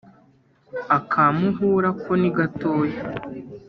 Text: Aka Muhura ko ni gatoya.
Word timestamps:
Aka 0.97 1.25
Muhura 1.37 1.89
ko 2.01 2.11
ni 2.21 2.29
gatoya. 2.37 2.99